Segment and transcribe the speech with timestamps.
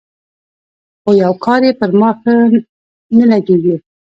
[1.01, 2.33] خو يو کار يې پر ما ښه
[3.17, 3.75] نه لګېږي.